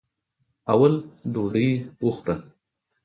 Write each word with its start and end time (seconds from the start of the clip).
اول 0.71 0.93
ډوډۍ 1.33 1.69
وخوره. 2.05 2.35